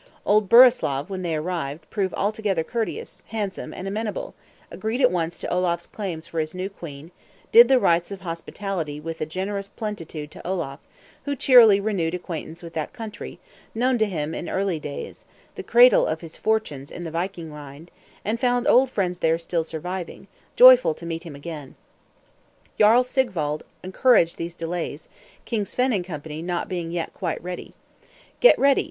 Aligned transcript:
Old 0.25 0.49
Burislav, 0.49 1.09
when 1.11 1.21
they 1.21 1.35
arrived, 1.35 1.87
proved 1.91 2.15
altogether 2.15 2.63
courteous, 2.63 3.21
handsome, 3.27 3.71
and 3.71 3.87
amenable; 3.87 4.33
agreed 4.71 4.99
at 4.99 5.11
once 5.11 5.37
to 5.37 5.53
Olaf's 5.53 5.85
claims 5.85 6.25
for 6.25 6.39
his 6.39 6.55
now 6.55 6.67
queen, 6.69 7.11
did 7.51 7.67
the 7.67 7.77
rites 7.79 8.09
of 8.09 8.21
hospitality 8.21 8.99
with 8.99 9.21
a 9.21 9.27
generous 9.27 9.67
plenitude 9.67 10.31
to 10.31 10.41
Olaf; 10.47 10.79
who 11.25 11.35
cheerily 11.35 11.79
renewed 11.79 12.15
acquaintance 12.15 12.63
with 12.63 12.73
that 12.73 12.93
country, 12.93 13.37
known 13.75 13.99
to 13.99 14.07
him 14.07 14.33
in 14.33 14.49
early 14.49 14.79
days 14.79 15.23
(the 15.53 15.61
cradle 15.61 16.07
of 16.07 16.21
his 16.21 16.35
fortunes 16.35 16.89
in 16.89 17.03
the 17.03 17.11
viking 17.11 17.51
line), 17.53 17.87
and 18.25 18.39
found 18.39 18.65
old 18.67 18.89
friends 18.89 19.19
there 19.19 19.37
still 19.37 19.63
surviving, 19.63 20.27
joyful 20.55 20.95
to 20.95 21.05
meet 21.05 21.21
him 21.21 21.35
again. 21.35 21.75
Jarl 22.79 23.03
Sigwald 23.03 23.61
encouraged 23.83 24.37
these 24.37 24.55
delays, 24.55 25.07
King 25.45 25.63
Svein 25.63 25.93
and 25.93 26.03
Co. 26.03 26.19
not 26.41 26.67
being 26.67 26.89
yet 26.89 27.13
quite 27.13 27.43
ready. 27.43 27.75
"Get 28.39 28.57
ready!" 28.57 28.79